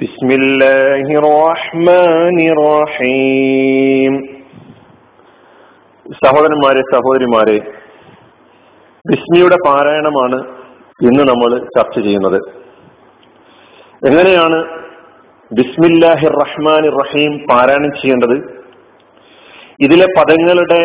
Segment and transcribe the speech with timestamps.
[0.00, 4.12] بسم الله الرحمن الرحيم
[6.22, 7.56] സഹോദരന്മാരെ സഹോദരിമാരെ
[9.04, 10.38] ബിസ്മിയുടെ പാരായണമാണ്
[11.00, 12.38] ഇന്ന് നമ്മൾ ചർച്ച ചെയ്യുന്നത്
[14.02, 14.58] എങ്ങനെയാണ്
[15.50, 18.36] ബിസ്മില്ലാഹിർ റഹ്മാൻ റഹീം പാരായണം ചെയ്യേണ്ടത്
[19.80, 20.82] ഇതിലെ പദങ്ങളുടെ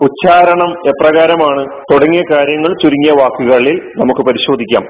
[0.00, 4.84] ഉച്ചാരണം എപ്രകാരമാണ് തുടങ്ങിയ കാര്യങ്ങൾ ചുരുങ്ങിയ വാക്കുകളിൽ നമുക്ക് പരിശോധിക്കാം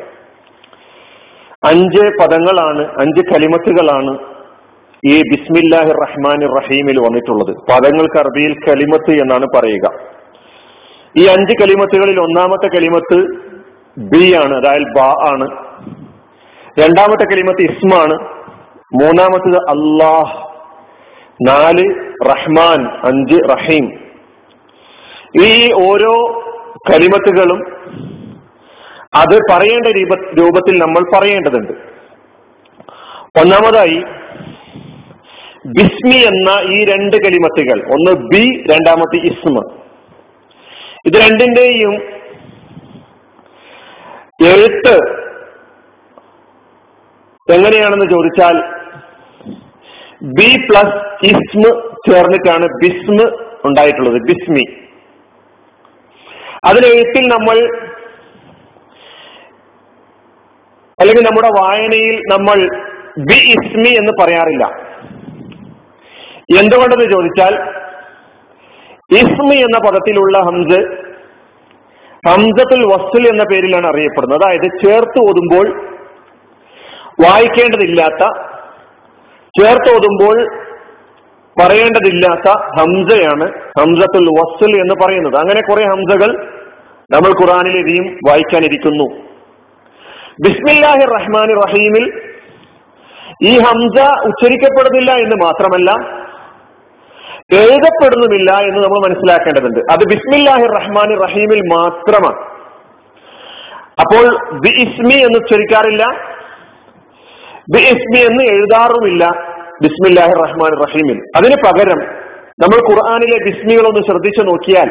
[1.66, 4.18] അഞ്ച് പദങ്ങളാണ് അഞ്ച് കലിമത്തുകളാണ്
[5.08, 7.56] ഈ ബിസ്മില്ലാഹി റഹ്മാൻ റഹീമിൽ വന്നിട്ടുള്ളത്.
[7.72, 9.92] പദങ്ങൾക്ക് അറബിയിൽ കലിമത്ത് എന്നാണ് പറയുക.
[11.18, 13.18] ഈ അഞ്ച് കലിമത്തുകളിൽ ഒന്നാമത്തെ കലിമത്ത്
[13.98, 15.00] ബി ആണ് അതായത് ബ
[15.34, 15.50] ആണ്.
[16.80, 18.14] രണ്ടാമത്തെ കലിമത്ത് ഇസ്മാണ്
[19.04, 20.48] മൂന്നാമത്തത് അള്ളാഹ്
[21.48, 24.00] നാല് റഹ്മാൻ അഞ്ച് റഹീം.
[25.46, 26.44] ഈ ഓരോ
[26.92, 27.64] കലിമത്തുകളും
[29.14, 31.74] അത് പറയേണ്ട രൂപ രൂപത്തിൽ നമ്മൾ പറയേണ്ടതുണ്ട്.
[33.42, 34.00] ഒന്നാമതായി
[35.78, 39.58] ബിസ്മി എന്ന ഈ രണ്ട് കലിമത്തുകൾ ഒന്ന് ബി രണ്ടാമത്തെ ഇസ്മ.
[41.08, 41.94] ഇത് രണ്ടിന്റെയും
[44.52, 44.96] എഴുത്ത്
[47.48, 48.58] എങ്ങനെയാണെന്ന് ചോദിച്ചാൽ
[50.38, 50.98] ബി പ്ലസ്
[51.32, 51.64] ഇസ്മ
[52.08, 53.20] ചേർന്നിട്ടാണ് ബിസ്മ
[53.66, 54.66] ഉണ്ടായിട്ടുള്ളത് ബിസ്മി.
[56.70, 57.58] അതിലെഴുത്തിൽ നമ്മൾ
[61.02, 62.58] അല്ലെങ്കിൽ നമ്മുടെ വായനയിൽ നമ്മൾ
[63.30, 64.66] ബി ഇസ്മി എന്ന് പറയാറില്ല.
[66.60, 67.54] എന്തുകൊണ്ടെന്ന് ചോദിച്ചാൽ
[69.20, 70.82] ഇസ്മി എന്ന പദത്തിലുള്ള ഹംസ്
[72.28, 74.40] ഹംസത്തുൽ വസ്തുൽ എന്ന പേരിലാണ് അറിയപ്പെടുന്നത്.
[74.40, 75.68] അതായത് ചേർത്ത് ഓതുമ്പോൾ
[77.22, 78.24] വായിക്കേണ്ടതില്ലാത്ത
[79.60, 80.38] ചേർത്ത് ഓതുമ്പോൾ
[81.62, 83.48] പറയേണ്ടതില്ലാത്ത ഹംസയാണ്
[83.80, 85.36] ഹംസത്തുൽ വസ്തുൽ എന്ന് പറയുന്നത്.
[85.36, 86.30] അങ്ങനെ കുറെ ഹംസകൾ
[87.12, 89.31] നമ്മൾ ഖുറാനിലെതിയും വായിക്കാനിരിക്കുന്നു.
[90.46, 92.06] ബിസ്മില്ലാഹി റഹ്മാൻ റഹീമിൽ
[93.50, 93.98] ഈ ഹംസ
[94.30, 95.92] ഉച്ചരിക്കപ്പെടുന്നില്ല എന്ന് മാത്രമല്ല
[97.60, 99.80] എഴുതപ്പെടുന്നുമില്ല എന്ന് നമ്മൾ മനസ്സിലാക്കേണ്ടതുണ്ട്.
[99.94, 102.40] അത് ബിസ്മില്ലാഹി റഹ്മാൻ റഹീമിൽ മാത്രമാണ്.
[104.04, 104.26] അപ്പോൾ
[104.64, 106.04] ബി ഇസ്മി എന്ന് ഉച്ചരിക്കാറില്ല
[107.74, 109.24] ബി ഇസ്മി എന്ന് എഴുതാറുമില്ല
[109.86, 112.00] ബിസ്മില്ലാഹി റഹ്മാൻ റഹീമിൽ അതിന് പകരം
[112.64, 114.90] നമ്മൾ ഖുർആാനിലെ ബിസ്മികളൊന്ന് ശ്രദ്ധിച്ചു നോക്കിയാൽ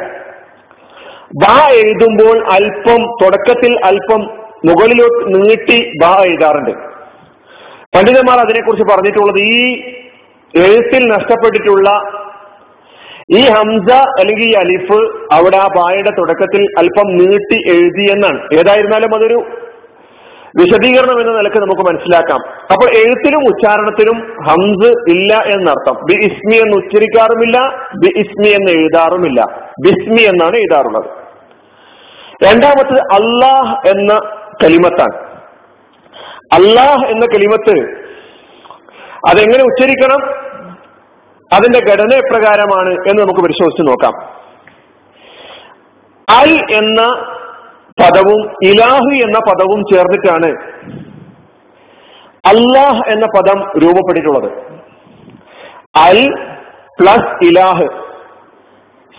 [1.43, 1.47] ബ
[1.81, 4.23] എഴുതുമ്പോൾ അല്പം തുടക്കത്തിൽ അല്പം
[4.67, 6.71] മുകളിലോട്ട് നീട്ടി ബ എഴുതാറുണ്ട്.
[7.97, 9.81] പണ്ഡിതന്മാർ അതിനെക്കുറിച്ച് പറഞ്ഞിട്ടുള്ളത് ഈ
[10.57, 11.91] എഴുത്തിൽ നഷ്ടപ്പെട്ടിട്ടുള്ള
[13.39, 14.99] ഈ ഹംസ അല്ലെങ്കിൽ ഈ അലിഫ്
[15.33, 18.55] അവിടെ ആ ബായുടെ തുടക്കത്തിൽ അല്പം നീട്ടി എഴുതി എന്നാണ്.
[18.55, 19.45] ഏതായിരുന്നാലും അതൊരു
[20.59, 22.41] വിശദീകരണം എന്ന നിലയ്ക്ക് നമുക്ക് മനസ്സിലാക്കാം.
[22.73, 25.95] അപ്പോൾ എഴുത്തിലും ഉച്ചാരണത്തിലും ഹംസ് ഇല്ല എന്നർത്ഥം.
[26.05, 27.59] ബി ഇസ്മി എന്ന് ഉച്ചരിക്കാറുമില്ല
[28.03, 29.43] ബി ഇസ്മി എന്ന് എഴുതാറുമില്ല.
[29.87, 31.05] ബിസ്മി എന്നാണ് എഴുതാറുള്ളത്.
[32.49, 35.31] രണ്ടാമത്തത് അള്ളാഹ് എന്ന കലിമത്താണ്.
[36.53, 38.01] അള്ളാഹ് എന്ന കലിമത്ത്
[39.31, 40.51] അതെങ്ങനെ ഉച്ചരിക്കണം?
[41.53, 44.41] അതിന്റെ ഘടന എപ്രകാരമാണ് എന്ന് നമുക്ക് പരിശോധിച്ച് നോക്കാം.
[46.39, 47.03] അൽ എന്ന
[48.03, 50.51] പദവും ഇലാഹു എന്ന പദവും ചേർന്നിട്ടാണ്
[52.47, 54.53] അല്ലാഹ് എന്ന പദം രൂപപ്പെട്ടിട്ടുള്ളത്.
[55.97, 56.35] അൽ
[57.01, 57.87] പ്ലസ് ഇലാഹ്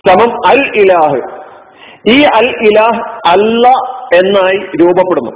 [0.08, 1.41] സമം അൽ ഇലാഹ്.
[2.08, 3.68] ഈ അൽ ഇലാഹ് അല്ല
[4.16, 5.30] എന്നായി രൂപപ്പെടുന്നു.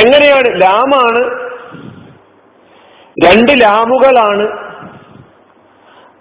[0.00, 0.60] എങ്ങനെയാണ്?
[0.60, 1.50] ലാമാണ്.
[3.24, 4.46] രണ്ട് ലാമുകളാണ്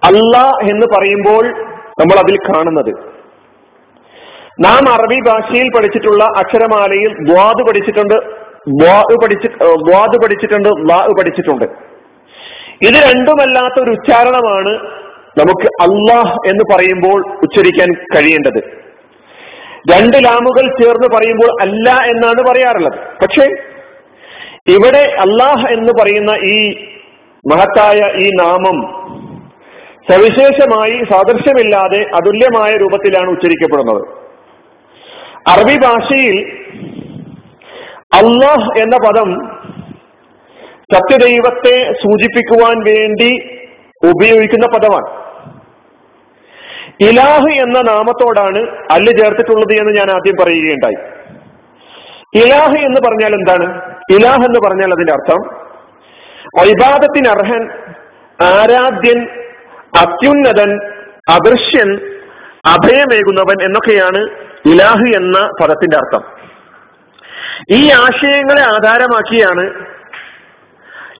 [0.03, 0.38] അല്ല
[0.72, 1.47] എന്ന് പറയുമ്പോൾ
[2.00, 3.09] നമ്മൾ അതിൽ കാണുന്നത്.
[4.59, 8.50] നാം അറബി ഭാഷയിൽ പഠിച്ചിട്ടുള്ള അക്ഷരമാലയിൽ ദ്വാദ് പഠിച്ചിട്ടുണ്ട്
[9.24, 11.66] പഠിച്ച് ദ്വാദ് പഠിച്ചിട്ടുണ്ട് ലാ പഠിച്ചിട്ടുണ്ട്.
[12.81, 15.00] ഇത് രണ്ടുമല്ലാത്ത ഒരു ഉച്ചാരണമാണ്
[15.39, 18.79] നമുക്ക് അള്ളാഹ് എന്ന് പറയുമ്പോൾ ഉച്ചരിക്കാൻ കഴിയേണ്ടത്.
[19.91, 22.94] രണ്ട് ലാമുകൾ ചേർന്ന് പറയുമ്പോൾ അല്ല എന്നാണ് പറയാറുള്ളത്.
[22.94, 23.45] പക്ഷേ
[24.67, 26.88] ഇവിടെ അള്ളാഹ് എന്ന് പറയുന്ന ഈ
[27.53, 28.99] മഹത്തായ ഈ നാമം
[30.11, 34.07] സവിശേഷമായി സാദൃശ്യമില്ലാതെ അതുല്യമായ രൂപത്തിലാണ് ഉച്ചരിക്കപ്പെടുന്നത്.
[35.47, 36.51] അറബി ഭാഷയിൽ
[38.13, 39.59] അള്ളാഹ് എന്ന പദം
[40.93, 43.31] സത്യദൈവത്തെ സൂചിപ്പിക്കുവാൻ വേണ്ടി
[44.09, 45.18] ഉപയോഗിക്കുന്ന പദമാണ്.
[47.01, 48.57] ഇലാഹ് എന്ന നാമത്തോടാണ്
[48.91, 50.97] അല്ല് ചേർത്തിട്ടുള്ളത് എന്ന് ഞാൻ ആദ്യം പറയുകയുണ്ടായി.
[52.46, 53.81] ഇലാഹ് എന്ന് പറഞ്ഞാൽ എന്താണ്?
[54.11, 55.69] ഇലാഹ് എന്ന് പറഞ്ഞാൽ അതിന്റെ അർത്ഥം
[56.59, 57.69] വൈവാദത്തിന് അർഹൻ
[58.41, 59.28] ആരാധ്യൻ
[59.99, 60.79] അത്യുന്നതൻ
[61.29, 61.99] അദൃശ്യൻ
[62.66, 64.17] അഭയമേകുന്നവൻ എന്നൊക്കെയാണ്
[64.66, 66.49] ഇലാഹ് എന്ന പദത്തിന്റെ അർത്ഥം.
[67.72, 69.63] ഈ ആശയങ്ങളെ ആധാരമാക്കിയാണ്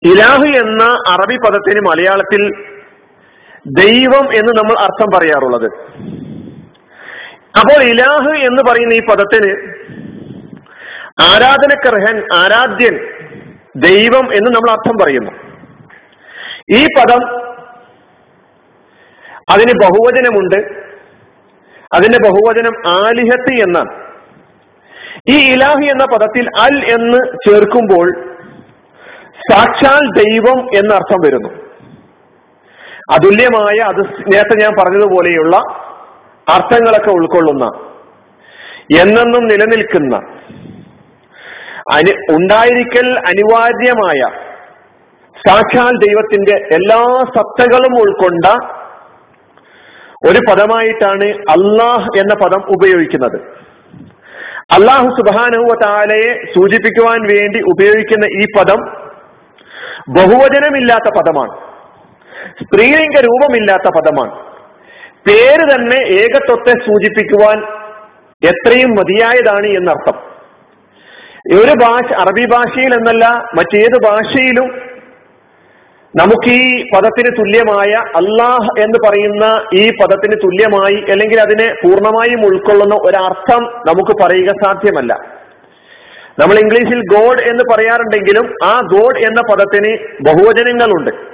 [0.06, 2.69] ഇലാഹ് എന്ന അറബി പദത്തിന് മലയാളത്തിൽ
[3.72, 5.66] ദൈവം എന്ന് നമ്മൾ അർത്ഥം പറയാറുള്ളത്.
[7.60, 9.74] അപ്പോൾ ഇലാഹ് എന്ന് പറയുന്ന ഈ പദത്തിന്
[11.22, 13.00] ആരാധനക്കർഹൻ ആരാധ്യൻ
[13.76, 15.32] ദൈവം എന്ന് നമ്മൾ അർത്ഥം പറയുന്നു.
[16.72, 17.50] ഈ പദം
[19.50, 20.90] അതിന് ബഹുവചനമുണ്ട്.
[21.94, 24.10] അതിന്റെ ബഹുവചനം ആലിഹത്ത് എന്നാണ്
[25.30, 28.26] ഈ ഇലാഹി എന്ന പദത്തിൽ അൽ എന്ന് ചേർക്കുമ്പോൾ
[29.52, 31.59] സാക്ഷാൽ ദൈവം എന്ന അർത്ഥം വരുന്നു.
[33.12, 34.02] അതുല്യമായ അത്
[34.34, 35.58] നേരത്തെ ഞാൻ പറഞ്ഞതുപോലെയുള്ള
[36.48, 37.66] അർത്ഥങ്ങളൊക്കെ ഉൾക്കൊള്ളുന്ന
[39.02, 40.16] എന്നെന്നും നിലനിൽക്കുന്ന
[41.92, 44.20] അനു ഉണ്ടായിരിക്കൽ അനിവാര്യമായ
[45.48, 48.46] സാക്ഷാൽ ദൈവത്തിന്റെ എല്ലാ സത്തകളും ഉൾക്കൊണ്ട
[50.30, 53.38] ഒരു പദമായിട്ടാണ് അള്ളാഹ് എന്ന പദം ഉപയോഗിക്കുന്നത്.
[54.72, 55.76] അള്ളാഹു സുബാനുവ
[56.56, 58.80] സൂചിപ്പിക്കുവാൻ വേണ്ടി ഉപയോഗിക്കുന്ന ഈ പദം
[60.10, 61.69] ബഹുവചനമില്ലാത്ത പദമാണ്.
[62.48, 64.50] സ്ത്രീലിംഗ രൂപമില്ലാത്ത പദമാണ്.
[65.28, 67.64] പേര് തന്നെ ഏകത്വത്തെ സൂചിപ്പിക്കുവാൻ
[68.44, 70.30] എത്രയും മതിയായതാണ് എന്നർത്ഥം.
[71.60, 74.90] ഒരു ഭാഷ അറബി ഭാഷയിൽ എന്നല്ല മറ്റേത് ഭാഷയിലും
[76.16, 83.64] നമുക്ക് ഈ പദത്തിന് തുല്യമായ അള്ളാഹ് എന്ന് പറയുന്ന ഈ പദത്തിന് തുല്യമായി അല്ലെങ്കിൽ അതിനെ പൂർണമായും ഉൾക്കൊള്ളുന്ന ഒരർത്ഥം
[83.64, 85.14] നമുക്ക് പറയുക സാധ്യമല്ല.
[86.40, 91.29] നമ്മൾ ഇംഗ്ലീഷിൽ ഗോഡ് എന്ന് പറയാറുണ്ടെങ്കിലും ആ ഗോഡ് എന്ന പദത്തിന് ബഹുവചനങ്ങളുണ്ട്.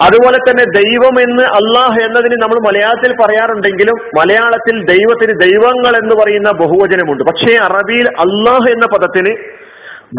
[0.00, 7.24] അതുപോലെ തന്നെ ദൈവം എന്ന് അള്ളാഹ് എന്നതിന് നമ്മൾ മലയാളത്തിൽ പറയാറുണ്ടെങ്കിലും മലയാളത്തിൽ ദൈവത്തിന് ദൈവങ്ങൾ എന്ന് പറയുന്ന ബഹുവചനമുണ്ട്.
[7.24, 9.36] പക്ഷേ അറബിയിൽ അള്ളാഹ് എന്ന പദത്തിന്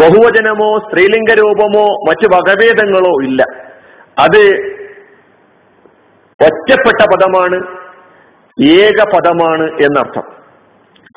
[0.01, 3.45] ബഹുവചനമോ സ്ത്രീലിംഗ രൂപമോ മറ്റ് വകഭേദങ്ങളോ ഇല്ല.
[4.19, 4.69] അത്
[6.43, 7.63] ഒറ്റപ്പെട്ട പദമാണ്
[8.63, 10.23] ഏക പദമാണ് എന്നർത്ഥം.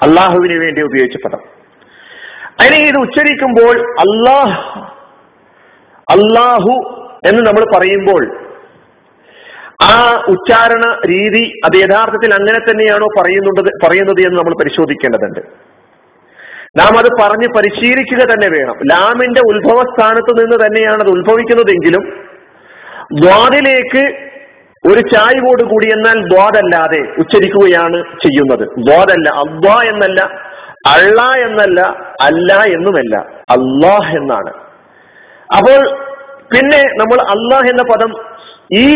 [0.03, 1.41] അള്ളാഹുവിന് വേണ്ടി ഉപയോഗിച്ച പദം.
[2.61, 4.81] അതിനെ ഇത് ഉച്ചരിക്കുമ്പോൾ അള്ളാഹ്
[6.11, 8.42] അള്ളാഹു എന്ന് നമ്മൾ പറയുമ്പോൾ
[9.83, 15.41] ആ ഉച്ചാരണ രീതി അത് യഥാർത്ഥത്തിൽ അങ്ങനെ തന്നെയാണോ പറയുന്നുണ്ടത് പറയുന്നത് എന്ന് നമ്മൾ പരിശോധിക്കേണ്ടതുണ്ട്.
[16.77, 18.77] നാം അത് പറഞ്ഞ് പരിശീലിക്കുക തന്നെ വേണം.
[18.91, 22.05] ലാമിന്റെ ഉത്ഭവ സ്ഥാനത്ത് നിന്ന് തന്നെയാണ് അത് ഉത്ഭവിക്കുന്നതെങ്കിലും
[23.21, 24.05] ദ്വാദിലേക്ക്
[24.91, 28.65] ഒരു ചായ്വോട് കൂടി എന്നാൽ ദ്വാദല്ലാതെ ഉച്ചരിക്കുകയാണ് ചെയ്യുന്നത്.
[28.79, 30.21] ദ്വാദല്ല അദ്വാ എന്നല്ല
[30.87, 31.81] അള്ള എന്നല്ല
[32.21, 33.17] അല്ല എന്നുമല്ല.
[33.51, 34.53] അള്ളാഹ് എന്നാണ്.
[35.57, 35.81] അപ്പോൾ
[36.55, 38.11] പിന്നെ നമ്മൾ അള്ളാഹ് എന്ന പദം
[38.79, 38.87] ഈ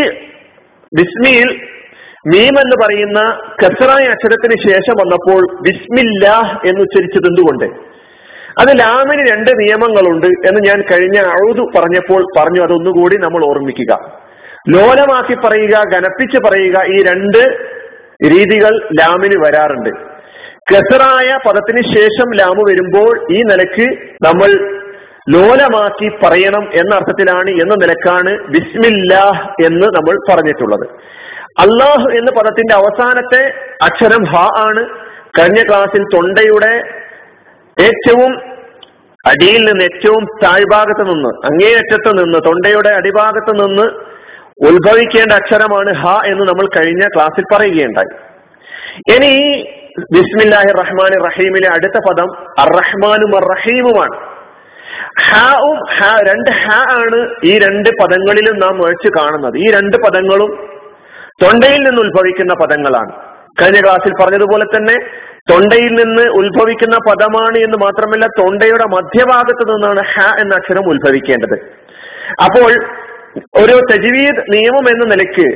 [0.94, 1.48] ബിസ്മിയിൽ
[2.26, 3.20] മീം എന്ന് പറയുന്ന
[3.62, 7.64] കസറായ അക്ഷരത്തിന് ശേഷം വന്നപ്പോൾ ബിസ്മില്ലാഹ് എന്ന് ഉച്ചരിച്ചത് എന്തുകൊണ്ട്?
[8.60, 14.22] അത് ലാമിന് രണ്ട് നിയമങ്ങളുണ്ട് എന്ന് ഞാൻ കഴിഞ്ഞ അഴുതു പറഞ്ഞപ്പോൾ പറഞ്ഞു അതൊന്നുകൂടി നമ്മൾ ഓർമ്മിക്കുക.
[14.68, 17.42] ലോലമാക്കി പറയുക ഘനപ്പിച്ച് പറയുക ഈ രണ്ട്
[18.24, 19.90] രീതികൾ ലാമിന് വരാറുണ്ട്.
[20.72, 24.76] കസറായ പദത്തിന് ശേഷം ലാമ് വരുമ്പോൾ ഈ നിലയ്ക്ക് നമ്മൾ
[25.34, 30.86] ലോലമാക്കി പറയണം എന്ന അർത്ഥത്തിലാണ് എന്ന നിലക്കാണ് ബിസ്മില്ലാഹ് എന്ന് നമ്മൾ പറഞ്ഞിട്ടുള്ളത്.
[31.64, 33.42] അള്ളാഹ് എന്ന പദത്തിന്റെ അവസാനത്തെ
[33.82, 34.82] അക്ഷരം ഹ ആണ്.
[35.38, 36.72] കഴിഞ്ഞ ക്ലാസ്സിൽ തൊണ്ടയുടെ
[37.76, 38.32] ഏറ്റവും
[39.24, 43.86] അടിയിൽ നിന്ന് ഏറ്റവും താഴ്ഭാഗത്ത് നിന്ന് അങ്ങേയറ്റത്ത് നിന്ന് തൊണ്ടയുടെ അടിഭാഗത്ത് നിന്ന്
[44.68, 48.12] ഉത്ഭവിക്കേണ്ട അക്ഷരമാണ് ഹ എന്ന് നമ്മൾ കഴിഞ്ഞ ക്ലാസ്സിൽ പറയുകയുണ്ടായി.
[49.14, 49.32] ഇനി
[50.12, 52.28] ബിസ്മില്ലാഹി റഹ്മാൻ റഹീമിലെ അടുത്ത പദം
[52.58, 54.35] അർ റഹ്മാനും അർ അറഹീമുമാണ്
[55.20, 59.56] ഹാവും ഹാ രണ്ട് ഹാ ആണ് ഈ രണ്ട് പദങ്ങളിലും നാം മേടിച്ച് കാണുന്നത്.
[59.58, 60.50] ഈ രണ്ട് പദങ്ങളും
[61.42, 63.12] തൊണ്ടയിൽ നിന്ന് ഉത്ഭവിക്കുന്ന പദങ്ങളാണ്.
[63.60, 64.96] കഴിഞ്ഞ ക്ലാസ്സിൽ പറഞ്ഞതുപോലെ തന്നെ
[65.50, 71.56] തൊണ്ടയിൽ നിന്ന് ഉത്ഭവിക്കുന്ന പദമാണ് എന്ന് മാത്രമല്ല തൊണ്ടയുടെ മധ്യഭാഗത്ത് നിന്നാണ് ഹ എന്ന അക്ഷരം ഉത്ഭവിക്കേണ്ടത്.
[72.44, 72.70] അപ്പോൾ
[73.62, 75.46] ഒരു തജ്വീദ് നിയമം എന്ന നിലയ്ക്ക്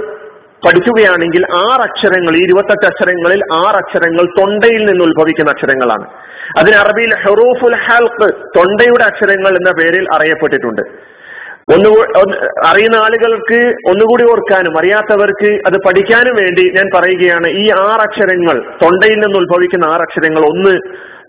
[0.65, 6.05] പഠിക്കുകയാണെങ്കിൽ ആറ് അക്ഷരങ്ങൾ ഈ ഇരുപത്തെട്ട് അക്ഷരങ്ങളിൽ ആറ് അക്ഷരങ്ങൾ തൊണ്ടയിൽ നിന്ന് ഉത്ഭവിക്കുന്ന അക്ഷരങ്ങളാണ്.
[6.57, 10.81] അതിന് അറബിയിൽ ഹെറൂഫുൽ ഹൽക്ക് തൊണ്ടയുടെ അക്ഷരങ്ങൾ എന്ന പേരിൽ അറിയപ്പെട്ടിട്ടുണ്ട്.
[11.73, 11.89] ഒന്ന്
[12.65, 19.37] അറിയുന്ന ആളുകൾക്ക് ഒന്നുകൂടി ഓർക്കാനും അറിയാത്തവർക്ക് അത് പഠിക്കാനും വേണ്ടി ഞാൻ പറയുകയാണ് ഈ ആറ് അക്ഷരങ്ങൾ തൊണ്ടയിൽ നിന്ന്
[19.37, 20.73] ഉത്ഭവിക്കുന്ന ആറ് അക്ഷരങ്ങൾ ഒന്ന്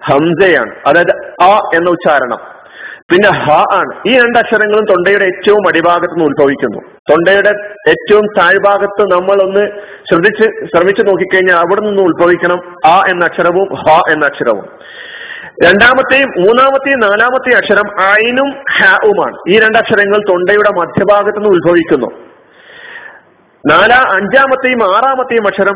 [0.04, 2.49] ഹംസയാണ് അതായത് അ എന്ന ഉച്ചാരണം.
[3.12, 4.08] പിന്നെ ഹ ആണ്.
[4.08, 6.80] ഈ രണ്ട് അക്ഷരങ്ങളും തൊണ്ടയുടെ ഏറ്റവും അടിഭാഗത്ത് നിന്ന് ഉത്ഭവിക്കുന്നു.
[7.10, 7.52] തൊണ്ടയുടെ
[7.88, 9.64] ഏറ്റവും താഴ്ഭാഗത്ത് നമ്മൾ ഒന്ന്
[10.10, 14.66] ശ്രദ്ധിച്ച് ശ്രമിച്ചു നോക്കിക്കഴിഞ്ഞാൽ അവിടെ നിന്ന് ഉത്ഭവിക്കണം ആ എന്ന അക്ഷരവും ഹ എന്ന അക്ഷരവും.
[15.66, 17.88] രണ്ടാമത്തെയും മൂന്നാമത്തെയും നാലാമത്തെയും അക്ഷരം
[18.22, 22.29] ഐനും ഹാവുമാണ് ഈ രണ്ടക്ഷരങ്ങൾ തൊണ്ടയുടെ മധ്യഭാഗത്ത് നിന്ന് ഉത്ഭവിക്കുന്നു.
[23.66, 25.74] നാലാ അഞ്ചാമത്തെയും ആറാമത്തെയും അക്ഷരം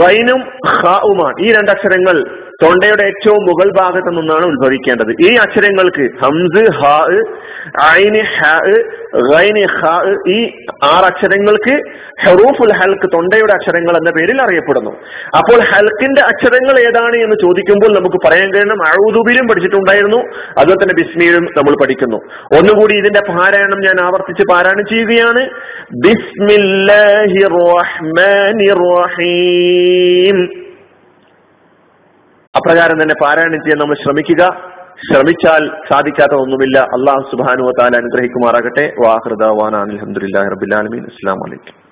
[0.00, 5.12] ഗൈനും ഹാവുമാണ് ഈ രണ്ടക്ഷരങ്ങൾ തൊണ്ടയുടെ ഏറ്റവും മുകൾ ഭാഗത്ത് നിന്നാണ് ഉത്ഭവിക്കേണ്ടത്.
[5.20, 6.96] ഈ അക്ഷരങ്ങൾക്ക് ഹംസ് ഹാ
[7.82, 8.22] ഹൈന്
[9.64, 10.38] ഹ ഈ
[10.82, 11.74] അക്ഷരങ്ങൾക്ക്
[12.24, 14.90] ഹെറൂഫുൽ ഹൽക്ക് തൊണ്ടയുടെ അക്ഷരങ്ങൾ എന്ന പേരിൽ അറിയപ്പെടുന്നു.
[15.38, 18.82] അപ്പോൾ ഹൽക്കിന്റെ അക്ഷരങ്ങൾ ഏതാണ് എന്ന് ചോദിക്കുമ്പോൾ നമുക്ക് പറയാൻ കഴിയണം.
[18.86, 20.16] അഴുതുബിലും പഠിച്ചിട്ടുണ്ടായിരുന്നു.
[20.58, 22.16] അതുപോലെ തന്നെ ബിസ്മിയിലും നമ്മൾ പഠിക്കുന്നു.
[22.58, 25.48] ഒന്നുകൂടി ഇതിന്റെ പാരായണം ഞാൻ ആവർത്തിച്ച് പാരായണം ചെയ്യുകയാണ്.
[28.72, 30.36] റഹീം
[32.56, 34.72] അപ്രകാരം തന്നെ പാരായണം ചെയ്യാൻ നമ്മൾ ശ്രമിക്കുക.
[35.12, 38.92] ശ്രമിച്ചാൽ സാധിക്കാത്ത ഒന്നുമില്ല അള്ളാഹു സുബാനു താല അനുഗ്രഹിക്കുമാറാകട്ടെ.
[39.04, 41.83] വാഹൃദാൻ അലഹമുല്ലാ റബിലാലമീൻ അസ്സാം വലൈക്കും